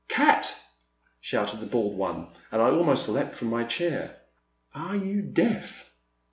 [0.19, 0.59] ''Cat!
[0.89, 4.17] *' shouted the bald one, and I almost leaped from my chair.
[4.45, 5.93] *' Are you deaf?